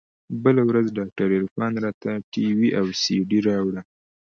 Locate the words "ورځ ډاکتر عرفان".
0.69-1.73